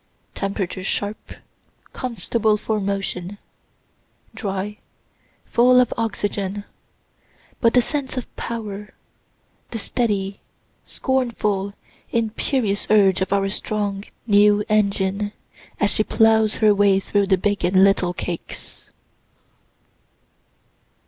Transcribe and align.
Temperature 0.33 0.83
sharp, 0.83 1.33
comfortable 1.93 2.57
for 2.57 2.79
motion, 2.79 3.37
dry, 4.33 4.79
full 5.45 5.79
of 5.79 5.93
oxygen. 5.95 6.63
But 7.59 7.75
the 7.75 7.83
sense 7.83 8.17
of 8.17 8.35
power 8.35 8.95
the 9.69 9.77
steady, 9.77 10.39
scornful, 10.83 11.75
imperious 12.09 12.87
urge 12.89 13.21
of 13.21 13.31
our 13.31 13.47
strong 13.49 14.03
new 14.25 14.63
engine, 14.69 15.33
as 15.79 15.91
she 15.91 16.03
ploughs 16.03 16.55
her 16.55 16.73
way 16.73 16.99
through 16.99 17.27
the 17.27 17.37
big 17.37 17.63
and 17.63 17.83
little 17.83 18.15
cakes. 18.15 18.89